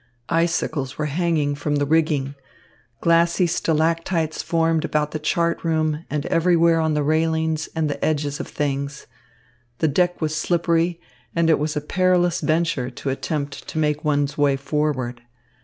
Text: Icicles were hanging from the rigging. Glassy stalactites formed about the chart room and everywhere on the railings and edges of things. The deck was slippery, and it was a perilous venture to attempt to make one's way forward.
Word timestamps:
Icicles 0.29 0.97
were 0.97 1.05
hanging 1.05 1.53
from 1.53 1.75
the 1.75 1.85
rigging. 1.85 2.33
Glassy 3.01 3.45
stalactites 3.45 4.41
formed 4.41 4.83
about 4.83 5.11
the 5.11 5.19
chart 5.19 5.63
room 5.63 6.05
and 6.09 6.25
everywhere 6.25 6.79
on 6.79 6.95
the 6.95 7.03
railings 7.03 7.69
and 7.75 7.95
edges 8.01 8.39
of 8.39 8.47
things. 8.47 9.05
The 9.77 9.87
deck 9.87 10.19
was 10.19 10.35
slippery, 10.35 10.99
and 11.35 11.51
it 11.51 11.59
was 11.59 11.77
a 11.77 11.81
perilous 11.81 12.41
venture 12.41 12.89
to 12.89 13.11
attempt 13.11 13.67
to 13.67 13.77
make 13.77 14.03
one's 14.03 14.39
way 14.39 14.57
forward. 14.57 15.21